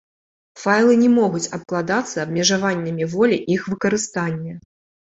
Файлы 0.61 0.93
не 1.01 1.09
могуць 1.17 1.51
абкладацца 1.59 2.17
абмежаваннямі 2.25 3.11
волі 3.15 3.37
іх 3.61 3.71
выкарыстання. 3.71 4.53